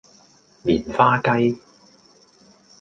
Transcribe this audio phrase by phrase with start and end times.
[0.63, 1.59] 棉花雞